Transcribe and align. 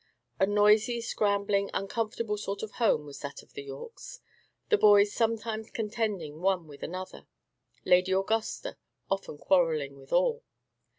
A 0.39 0.47
noisy, 0.47 0.99
scrambling, 0.99 1.69
uncomfortable 1.75 2.35
sort 2.35 2.63
of 2.63 2.71
home 2.81 3.05
was 3.05 3.19
that 3.19 3.43
of 3.43 3.53
the 3.53 3.61
Yorkes; 3.61 4.19
the 4.69 4.77
boys 4.79 5.13
sometimes 5.13 5.69
contending 5.69 6.41
one 6.41 6.67
with 6.67 6.81
another, 6.81 7.27
Lady 7.85 8.11
Augusta 8.11 8.77
often 9.11 9.37
quarrelling 9.37 9.99
with 9.99 10.11
all. 10.11 10.43